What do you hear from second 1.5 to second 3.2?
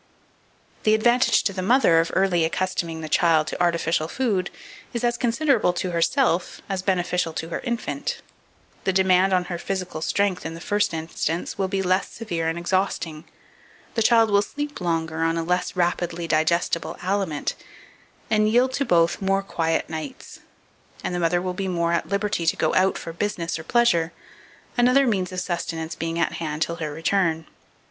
the mother of early accustoming the